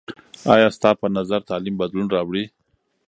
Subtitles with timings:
[0.53, 2.43] آیا ستا په نظر تعلیم بدلون راوړي؟